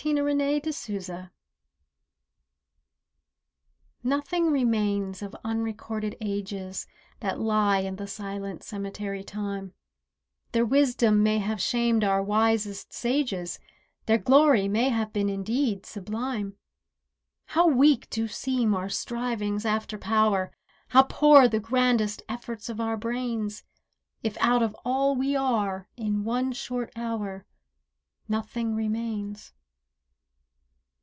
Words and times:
NOTHING 0.03 0.23
REMAINS 0.23 1.29
Nothing 4.03 4.47
remains 4.51 5.21
of 5.21 5.35
unrecorded 5.45 6.15
ages 6.19 6.87
That 7.19 7.39
lie 7.39 7.81
in 7.81 7.97
the 7.97 8.07
silent 8.07 8.63
cemetery 8.63 9.23
time; 9.23 9.75
Their 10.53 10.65
wisdom 10.65 11.21
may 11.21 11.37
have 11.37 11.61
shamed 11.61 12.03
our 12.03 12.23
wisest 12.23 12.91
sages, 12.91 13.59
Their 14.07 14.17
glory 14.17 14.67
may 14.67 14.89
have 14.89 15.13
been 15.13 15.29
indeed 15.29 15.85
sublime. 15.85 16.57
How 17.45 17.67
weak 17.67 18.09
do 18.09 18.27
seem 18.27 18.73
our 18.73 18.89
strivings 18.89 19.67
after 19.67 19.99
power, 19.99 20.51
How 20.87 21.03
poor 21.03 21.47
the 21.47 21.59
grandest 21.59 22.23
efforts 22.27 22.69
of 22.69 22.81
our 22.81 22.97
brains, 22.97 23.63
If 24.23 24.35
out 24.41 24.63
of 24.63 24.75
all 24.83 25.15
we 25.15 25.35
are, 25.35 25.87
in 25.95 26.23
one 26.23 26.53
short 26.53 26.91
hour 26.95 27.45
Nothing 28.27 28.73
remains. 28.73 29.53